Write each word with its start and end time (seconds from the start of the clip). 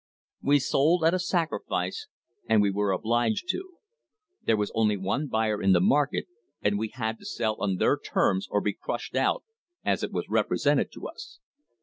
We 0.41 0.57
sold 0.57 1.03
at 1.03 1.13
a 1.13 1.19
sacrifice, 1.19 2.07
and 2.49 2.59
we 2.59 2.71
were 2.71 2.91
obliged 2.91 3.47
to. 3.49 3.77
There 4.41 4.57
was 4.57 4.71
only 4.73 4.97
one 4.97 5.27
buyer 5.27 5.61
in 5.61 5.73
the 5.73 5.79
market, 5.79 6.25
and 6.59 6.79
we 6.79 6.87
had 6.91 7.19
to 7.19 7.25
sell 7.25 7.55
on 7.59 7.75
their 7.75 7.99
terms 7.99 8.47
or 8.49 8.61
be 8.61 8.73
crushed 8.73 9.15
out, 9.15 9.43
as 9.85 10.01
it 10.01 10.11
was 10.11 10.25
represented 10.27 10.91
to 10.93 11.07
us. 11.07 11.37